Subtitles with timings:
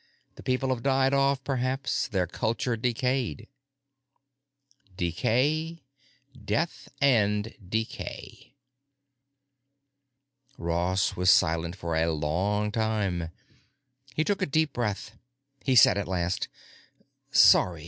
[0.33, 3.47] The people have died off, perhaps; their culture decayed."
[4.97, 5.83] Decay.
[6.43, 8.55] Death and decay.
[10.57, 13.29] Ross was silent for a long time.
[14.15, 15.19] He took a deep breath.
[15.63, 16.47] He said at last,
[17.29, 17.79] "Sorry.